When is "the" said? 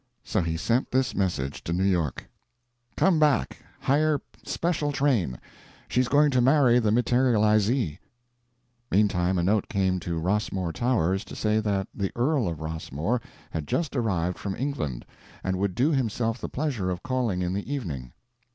6.79-6.89, 11.93-12.11, 16.41-16.49, 17.53-17.71